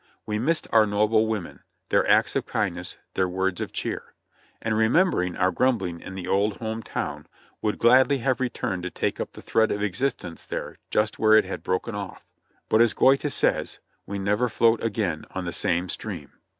We 0.25 0.39
missed 0.39 0.67
our 0.71 0.87
noble 0.87 1.27
women, 1.27 1.59
their 1.89 2.09
acts 2.09 2.35
of 2.35 2.47
kindness, 2.47 2.97
their 3.13 3.29
words 3.29 3.61
of 3.61 3.71
cheer; 3.71 4.15
and 4.59 4.75
remembering 4.75 5.35
our 5.37 5.51
grumbling 5.51 5.99
in 5.99 6.15
the 6.15 6.27
old 6.27 6.57
home 6.57 6.81
town, 6.81 7.27
would 7.61 7.77
gladly 7.77 8.17
have 8.17 8.39
returned 8.39 8.81
to 8.81 8.89
take 8.89 9.19
up 9.19 9.33
the 9.33 9.43
thread 9.43 9.71
of 9.71 9.83
existence 9.83 10.43
there 10.47 10.77
just 10.89 11.19
where 11.19 11.35
it 11.35 11.45
had 11.45 11.61
broken 11.61 11.93
off. 11.93 12.25
But 12.67 12.81
as 12.81 12.95
Goethe 12.95 13.31
says, 13.31 13.77
"We 14.07 14.17
never 14.17 14.49
float 14.49 14.81
again 14.83 15.25
on 15.35 15.45
the 15.45 15.53
same 15.53 15.87
stream." 15.87 16.33